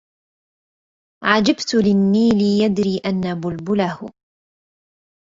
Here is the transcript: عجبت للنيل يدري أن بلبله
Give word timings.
عجبت 1.23 1.75
للنيل 1.75 2.41
يدري 2.59 3.01
أن 3.05 3.39
بلبله 3.41 4.09